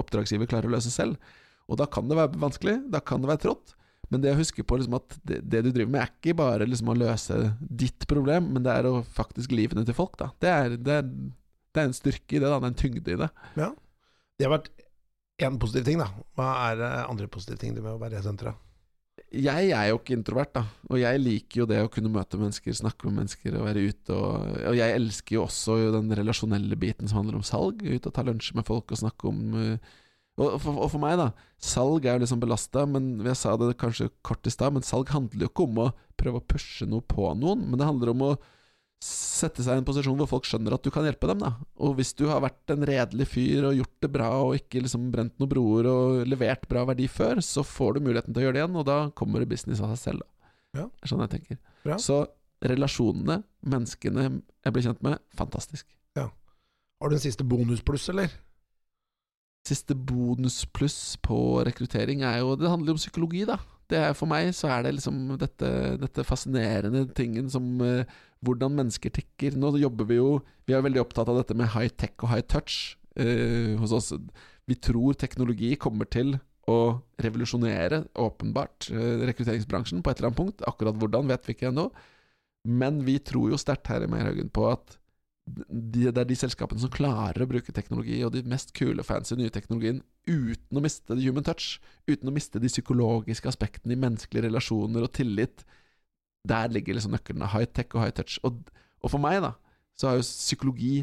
[0.03, 1.15] oppdragsgiver klarer å løse selv.
[1.71, 3.79] Og da kan det være vanskelig, da kan det være trått.
[4.13, 6.69] Men det å huske på liksom at det, det du driver med, er ikke bare
[6.69, 10.19] liksom å løse ditt problem, men det er å faktisk livene til folk.
[10.21, 12.59] da Det er, det er, det er en styrke i det, da.
[12.59, 13.31] Det er en tyngde i det.
[14.35, 14.71] Det har vært
[15.43, 16.11] én positiv ting, da.
[16.39, 18.61] Hva er eh, andre positive ting med å være i senteret?
[19.35, 20.63] Jeg er jo ikke introvert, da.
[20.91, 24.15] Og jeg liker jo det å kunne møte mennesker, snakke med mennesker og være ute.
[24.15, 27.83] Og, og jeg elsker jo også den relasjonelle biten som handler om salg.
[27.83, 29.95] Ut og ta lunsj med folk og snakke om uh,
[30.35, 31.29] og, for, og for meg, da.
[31.63, 35.13] Salg er jo liksom belasta, men jeg sa det kanskje kort i stad, men salg
[35.15, 38.27] handler jo ikke om å prøve å pushe noe på noen, men det handler om
[38.27, 38.35] å
[39.05, 41.43] sette seg i en posisjon hvor folk skjønner at du kan hjelpe dem.
[41.43, 41.51] da
[41.85, 45.11] Og hvis du har vært en redelig fyr og gjort det bra og ikke liksom
[45.13, 48.57] brent noen broer og levert bra verdi før, så får du muligheten til å gjøre
[48.57, 50.25] det igjen, og da kommer det business av seg selv.
[50.25, 50.89] da Ja.
[51.07, 51.61] Sånn jeg tenker.
[51.85, 52.01] Bra.
[52.03, 52.25] Så
[52.65, 55.87] relasjonene, menneskene jeg blir kjent med, fantastisk.
[57.03, 58.33] Har du en siste bonuspluss, eller?
[59.65, 63.59] Siste bonuspluss på rekruttering er jo Det handler jo om psykologi, da.
[63.95, 65.69] Er, for meg så er det liksom dette,
[66.01, 68.05] dette fascinerende tingen som uh,
[68.45, 69.57] Hvordan mennesker tikker.
[69.57, 72.45] Nå jobber vi jo Vi er veldig opptatt av dette med high tech og high
[72.45, 74.13] touch uh, hos oss.
[74.69, 80.65] Vi tror teknologi kommer til å revolusjonere, åpenbart, uh, rekrutteringsbransjen på et eller annet punkt.
[80.69, 81.91] Akkurat hvordan vet vi ikke ennå.
[82.65, 84.97] Men vi tror jo sterkt her i Meierhaugen på at
[85.45, 89.37] de, det er de selskapene som klarer å bruke teknologi og de mest kule, fancy
[89.37, 91.79] nye teknologien uten å miste the human touch,
[92.09, 95.67] uten å miste de psykologiske aspektene i menneskelige relasjoner og tillit.
[96.49, 98.39] Der ligger liksom nøkkelen high tech og high touch.
[98.45, 98.63] Og,
[99.05, 99.53] og for meg, da,
[100.01, 100.95] så er jo psykologi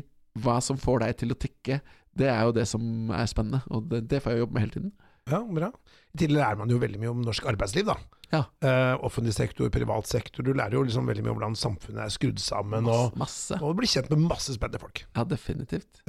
[0.42, 1.82] hva som får deg til å tikke.
[2.18, 4.78] Det er jo det som er spennende, og det, det får jeg jobbe med hele
[4.78, 4.96] tiden.
[5.30, 5.70] Ja, bra.
[6.12, 8.00] I tillegg lærer man jo veldig mye om norsk arbeidsliv, da.
[8.32, 8.46] Ja.
[8.64, 10.46] Uh, offentlig sektor, privat sektor.
[10.48, 13.58] Du lærer jo liksom veldig mye om hvordan samfunnet er skrudd sammen, og, Masse.
[13.60, 15.04] og blir kjent med masse spennende folk.
[15.18, 16.02] Ja, definitivt.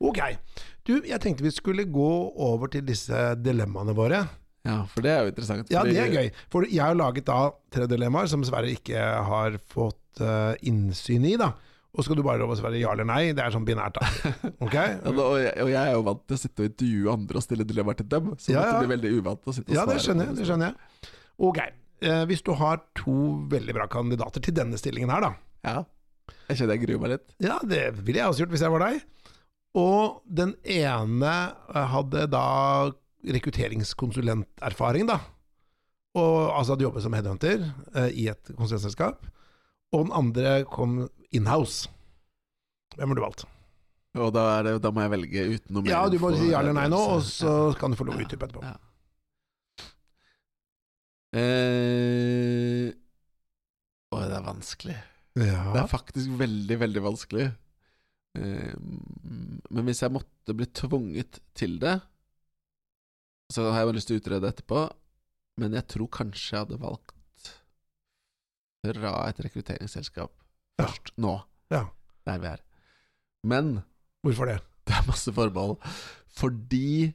[0.00, 0.20] Ok.
[0.88, 2.10] Du, jeg tenkte vi skulle gå
[2.48, 4.24] over til disse dilemmaene våre.
[4.68, 5.70] Ja, for det er jo interessant.
[5.72, 6.28] Ja, det er gøy.
[6.52, 11.36] For jeg har laget da tre dilemmaer som dessverre ikke har fått uh, innsyn i,
[11.40, 11.52] da.
[11.98, 13.32] Og skal du bare love å svare ja eller nei.
[13.34, 14.32] Det er sånn binært, da.
[14.66, 14.98] Okay?
[15.00, 17.46] Ja, og, jeg, og jeg er jo vant til å sitte og intervjue andre og
[17.46, 18.66] stille dilemmaer til dem, så Ja, ja.
[18.74, 20.36] det blir veldig uvant å sitte og Ja, det skjønner jeg.
[20.38, 21.14] det skjønner jeg.
[21.38, 21.60] Ok.
[22.02, 23.14] Eh, hvis du har to
[23.50, 25.32] veldig bra kandidater til denne stillingen her, da.
[25.66, 25.78] Ja.
[26.48, 27.26] Jeg kjenner jeg gruer meg litt.
[27.42, 29.00] Ja, det ville jeg også gjort hvis jeg var deg.
[29.78, 31.34] Og den ene
[31.74, 32.46] eh, hadde da
[33.28, 35.18] rekrutteringskonsulenterfaring, da.
[36.18, 39.26] Og altså hadde jobbet som headhunter eh, i et konsulentselskap.
[39.94, 41.88] Og den andre kom inhouse.
[42.96, 43.46] Hvem har du valgt?
[44.18, 46.62] Og da, det, da må jeg velge uten noe mer Ja, du må si ja
[46.62, 48.64] eller nei nå, og så kan du få lov å utdype etterpå.
[48.64, 48.76] Ja.
[51.36, 52.88] Eh,
[54.08, 54.96] Oi, det er vanskelig.
[55.38, 57.48] Det er faktisk veldig, veldig vanskelig.
[58.38, 58.72] Eh,
[59.68, 61.98] men hvis jeg måtte bli tvunget til det,
[63.52, 64.80] så har jeg bare lyst til å utrede etterpå.
[65.60, 67.14] Men jeg tror kanskje jeg hadde valgt
[68.88, 70.30] fra et rekrutteringsselskap
[70.78, 70.86] Ja.
[71.18, 71.32] Nå.
[71.74, 71.82] Ja.
[72.28, 72.60] Der vi er.
[73.42, 73.72] Men
[74.24, 74.60] Hvorfor det?
[74.86, 75.76] det er masse forbehold.
[76.38, 77.12] Fordi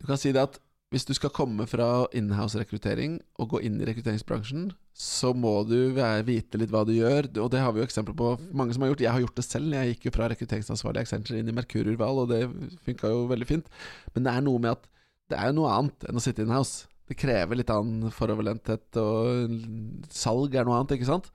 [0.00, 0.56] Du kan si det at
[0.90, 5.94] hvis du skal komme fra inhouse-rekruttering og gå inn i rekrutteringsbransjen, så må du
[6.26, 8.32] vite litt hva du gjør, og det har vi jo eksempler på.
[8.50, 9.76] Mange som har gjort Jeg har gjort det selv.
[9.76, 12.42] Jeg gikk jo fra rekrutteringsansvarlig Accenture inn i Merkur-urval, og det
[12.88, 13.70] funka jo veldig fint.
[14.16, 14.90] Men det er noe med at
[15.30, 16.90] det er jo noe annet enn å sitte inhouse.
[17.06, 21.30] Det krever litt annen foroverlenthet, og salg er noe annet, ikke sant?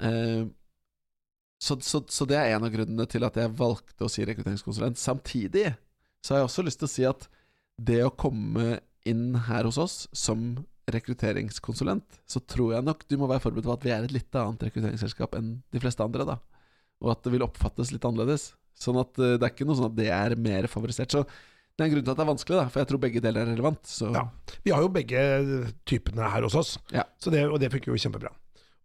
[0.00, 0.48] Eh,
[1.60, 5.00] så, så, så det er en av grunnene til at jeg valgte å si rekrutteringskonsulent.
[5.00, 5.68] Samtidig
[6.24, 7.28] så har jeg også lyst til å si at
[7.80, 13.28] det å komme inn her hos oss som rekrutteringskonsulent, så tror jeg nok du må
[13.30, 16.36] være forberedt på at vi er et litt annet rekrutteringsselskap enn de fleste andre, da.
[17.04, 18.52] Og at det vil oppfattes litt annerledes.
[18.78, 21.12] Sånn at eh, det er ikke noe sånn at det er mer favorisert.
[21.14, 23.22] Så det er en grunn til at det er vanskelig, da, for jeg tror begge
[23.24, 23.82] deler er relevant.
[23.90, 24.24] Så Ja.
[24.64, 25.24] Vi har jo begge
[25.88, 27.04] typene her hos oss, Ja.
[27.18, 28.30] så det, og det funker jo kjempebra.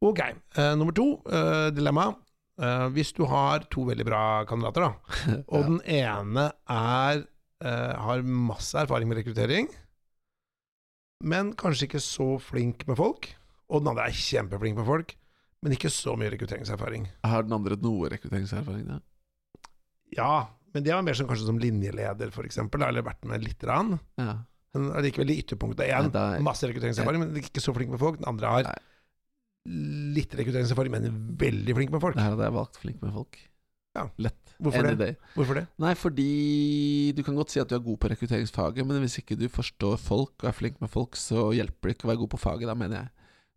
[0.01, 0.19] Ok,
[0.57, 2.13] uh, nummer to, uh, dilemma.
[2.59, 5.67] Uh, hvis du har to veldig bra kandidater, da, og Ja.
[5.67, 7.25] den ene er,
[7.63, 9.67] har masse erfaring med rekruttering,
[11.27, 13.27] men kanskje ikke så flink med folk,
[13.67, 15.15] og den andre er kjempeflink med folk,
[15.59, 17.09] men ikke så mye rekrutteringserfaring.
[17.27, 19.01] Har den andre noe rekrutteringserfaring, da?
[20.15, 20.35] Ja,
[20.73, 23.97] men det var mer som kanskje som linjeleder, eksempel, eller vært med lite grann.
[24.21, 24.37] Ja.
[24.75, 25.89] Men allikevel i ytterpunktet.
[25.89, 26.39] Én er...
[26.45, 28.19] masse rekrutteringserfaring, men ikke så flink med folk.
[28.21, 28.75] Den andre har Nei.
[30.15, 32.19] litt rekrutteringserfaring, men veldig flink med folk.
[32.21, 33.41] Her hadde jeg valgt flink med folk.
[33.97, 34.05] Ja.
[34.21, 34.53] Lett.
[34.61, 34.97] Hvorfor Any det?
[34.99, 35.15] day.
[35.35, 35.67] Hvorfor det?
[35.79, 39.37] Nei, fordi du kan godt si at du er god på rekrutteringsfaget, men hvis ikke
[39.39, 42.29] du forstår folk og er flink med folk, så hjelper det ikke å være god
[42.35, 43.09] på faget, da, mener jeg.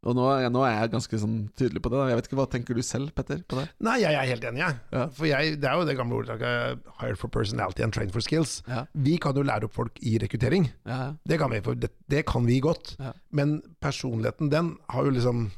[0.02, 1.98] Og nå, er- nå er jeg ganske sånn tydelig på det.
[2.00, 2.06] da.
[2.10, 3.42] Jeg vet ikke, Hva tenker du selv, Petter?
[3.46, 3.68] på det?
[3.80, 4.78] Nei, jeg er helt enig, jeg.
[4.90, 5.06] Ja.
[5.14, 8.62] For jeg, det er jo det gamle ordtaket 'hire for personality and train for skills'.
[8.66, 10.72] Ja, Vi kan jo lære opp folk i rekruttering.
[10.86, 12.96] ja, Det kan vi, for det, det kan vi godt.
[12.98, 13.12] Ja.
[13.30, 15.50] Men personligheten, den har jo liksom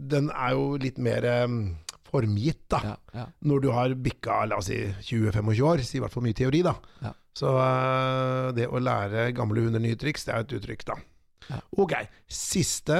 [0.00, 1.76] Den er jo litt mer em,
[2.08, 2.80] formgitt, da.
[2.84, 3.26] ja, ja.
[3.48, 4.78] Når du har bikka la oss si
[5.10, 6.74] 20-25 år, sier i hvert fall mye teori, da.
[7.04, 7.12] Ja.
[7.38, 10.98] Så uh, det å lære gamle hunder nye triks, det er et uttrykk, da.
[11.80, 11.94] Ok,
[12.28, 12.98] siste.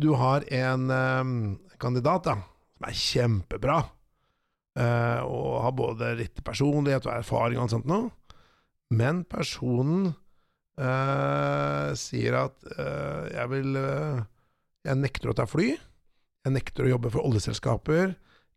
[0.00, 1.34] Du har en um,
[1.82, 2.38] kandidat da,
[2.74, 3.76] som er kjempebra,
[4.80, 8.10] uh, og har både litt personlighet og erfaring og alt sånt noe,
[8.92, 10.10] men personen
[10.80, 12.72] uh, sier at
[13.32, 13.76] jeg vil
[14.82, 15.76] Jeg nekter å ta fly.
[16.42, 18.16] Jeg nekter å jobbe for oljeselskaper.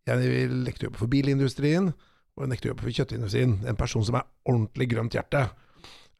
[0.09, 1.91] Jeg vil nekter å jobbe for bilindustrien.
[2.35, 3.59] Og jeg nekter å jobbe for kjøttindustrien.
[3.69, 5.43] En person som er ordentlig grønt hjerte.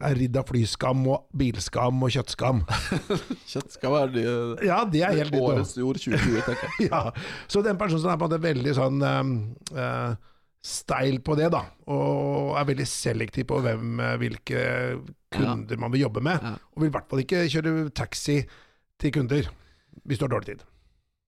[0.04, 2.62] Er ridd av flyskam og bilskam og kjøttskam.
[3.52, 4.24] kjøttskam er det,
[4.68, 6.90] Ja, det er helt årets ord 2020, tenker jeg.
[6.92, 7.02] Ja,
[7.48, 10.18] så den personen som er på en måte veldig sånn eh,
[10.66, 11.62] steil på det, da,
[11.94, 14.66] og er veldig selektiv på hvem, eh, hvilke
[15.36, 16.54] kunder man vil jobbe med, Ja.
[16.76, 18.42] og vil i hvert fall ikke kjøre taxi
[19.00, 19.48] til kunder
[20.04, 20.68] hvis du har dårlig tid.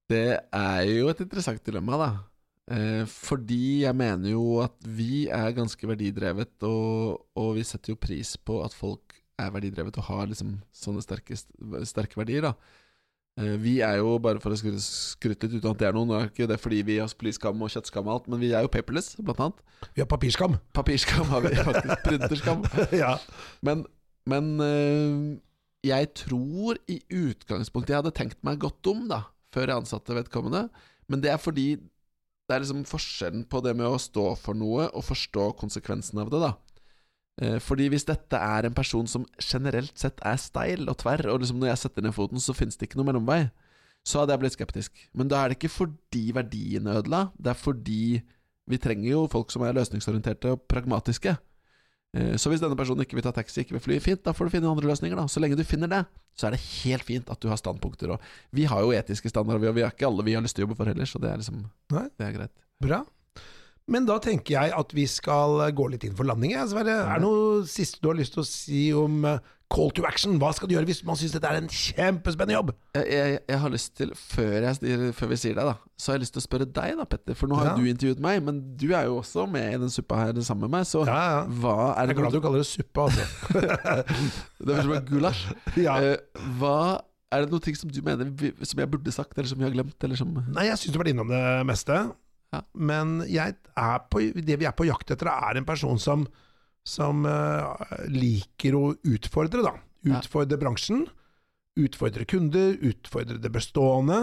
[0.08, 2.10] Det er jo et interessant dilemma, da.
[2.68, 8.00] Eh, fordi jeg mener jo at vi er ganske verdidrevet, og, og vi setter jo
[8.00, 11.38] pris på at folk er verdidrevet og har liksom sånne sterke,
[11.88, 12.54] sterke verdier, da.
[13.38, 16.10] Eh, vi er jo, bare for å skryte, skryte litt uten at det er noe,
[16.10, 18.66] nå er ikke det fordi vi har spliskam og kjøttskam og alt, men vi er
[18.66, 19.64] jo paperless, blant annet.
[19.94, 20.58] Vi har papirskam.
[20.74, 22.04] Papirskam har vi faktisk.
[22.08, 22.64] Printerskam.
[23.04, 23.14] ja.
[23.62, 23.86] Men,
[24.28, 25.18] men eh,
[25.88, 29.22] jeg tror i utgangspunktet Jeg hadde tenkt meg godt om da
[29.54, 30.68] før jeg ansatte vedkommende,
[31.08, 34.88] men det er fordi det er liksom forskjellen på det med å stå for noe
[34.88, 36.40] og forstå konsekvensen av det.
[36.46, 36.54] da
[37.42, 41.42] Eh, Fordi hvis dette er en person som generelt sett er steil og tverr, og
[41.42, 43.44] liksom når jeg setter ned foten, så finnes det ikke noe mellomvei,
[44.08, 45.04] så hadde jeg blitt skeptisk.
[45.14, 48.22] Men da er det ikke fordi verdiene er ødela, det er fordi
[48.68, 51.38] vi trenger jo folk som er løsningsorienterte og pragmatiske.
[52.16, 54.46] Eh, Så hvis denne personen ikke vil ta taxi, ikke vil fly, fint, da får
[54.48, 55.26] du finne andre løsninger, da.
[55.28, 56.06] Så lenge du finner det,
[56.38, 58.12] så er det helt fint at du har standpunkter.
[58.16, 58.20] Og
[58.54, 60.64] vi har jo etiske standarder, vi- og vi har ikke alle vi har lyst til
[60.66, 62.08] å jobbe for heller, så det er liksom Nei.
[62.18, 62.52] Det er greit.
[62.82, 63.04] Bra.
[63.88, 66.52] Men da tenker jeg at vi skal gå litt inn for landing.
[66.68, 66.98] Sverre.
[67.08, 69.38] Er det noe siste du har lyst til å si om eh,
[69.72, 70.36] call to action?
[70.42, 72.74] Hva skal du gjøre hvis man syns dette er en kjempespennende jobb?
[72.98, 76.18] Jeg, jeg, jeg har lyst til, før, jeg, før vi sier det, da, så har
[76.20, 77.40] jeg lyst til å spørre deg, da, Petter.
[77.40, 77.78] For nå har Ja.
[77.80, 80.76] du intervjuet meg, men du er jo også med i den suppa her sammen med
[80.82, 80.88] meg.
[80.92, 81.42] Så Ja, ja.
[81.48, 83.24] hva er Jeg er glad du kaller det suppe, altså.
[84.68, 85.48] Det ut som en gulasj.
[85.88, 85.96] ja.
[86.04, 86.76] Uh, hva
[87.32, 88.30] Er det noen ting som du mener
[88.64, 89.96] som jeg burde sagt, eller som vi har glemt?
[90.04, 92.04] Eller som Nei, jeg syns du har vært innom det meste.
[92.56, 92.64] Ja.
[92.74, 96.26] Men jeg er på, det vi er på jakt etter, er en person som,
[96.88, 97.76] som uh,
[98.12, 99.76] liker å utfordre, da.
[100.08, 100.20] Ja.
[100.22, 101.06] Utfordre bransjen.
[101.78, 104.22] Utfordre kunder, utfordre det bestående.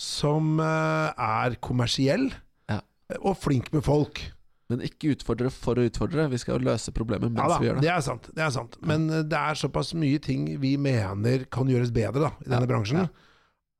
[0.00, 2.30] Som uh, er kommersiell.
[2.72, 2.80] Ja.
[3.20, 4.24] Og flink med folk.
[4.72, 6.30] Men ikke utfordre for å utfordre.
[6.32, 7.84] Vi skal jo løse problemet mens Ja da, vi gjør det.
[7.84, 8.30] det er sant.
[8.32, 8.78] Det er sant.
[8.88, 12.70] Men eh, det er såpass mye ting vi mener kan gjøres bedre da, i denne
[12.70, 13.28] bransjen, ja.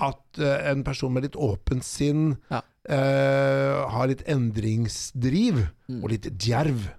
[0.02, 2.60] At eh, en person med litt åpent sinn Ja.
[2.90, 6.02] uh, har litt endringsdriv Mm.
[6.02, 6.90] og litt djerv.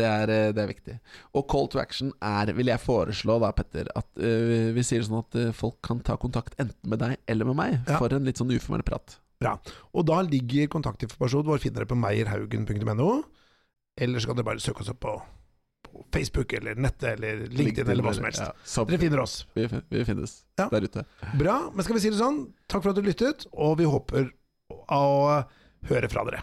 [0.00, 0.94] Det er, eh, det er viktig.
[1.36, 5.20] Og call to action er, vil jeg foreslå da, Petter, at uh, vi sier sånn
[5.20, 7.98] at folk kan ta kontakt enten med deg eller med meg Ja.
[8.00, 9.18] for en litt sånn uformell prat.
[9.92, 13.22] Og da ligger kontaktinformasjonen vår finner dere på meierhaugen.no,
[14.00, 15.14] eller så kan dere bare søke oss opp på
[16.12, 18.40] Facebook eller nettet eller LinkedIn eller hva som helst.
[18.44, 19.46] Ja, Dere finner oss.
[19.54, 20.68] vi, vi finnes Ja.
[20.72, 21.04] der ute.
[21.38, 22.52] Bra, men skal vi si det sånn?
[22.68, 24.30] Takk for at du lyttet, og vi håper
[24.88, 25.44] å
[25.88, 26.42] høre fra dere.